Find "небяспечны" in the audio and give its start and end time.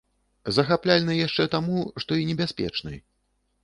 2.35-2.93